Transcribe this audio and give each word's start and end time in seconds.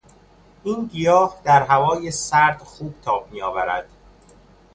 این 0.63 0.85
گیاه 0.85 1.41
در 1.43 1.63
هوای 1.63 2.11
سرد 2.11 2.59
خوب 2.59 2.93
تاب 3.01 3.31
میآورد. 3.31 3.89